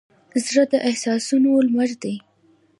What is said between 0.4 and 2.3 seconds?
زړه د احساسونو لمر دی.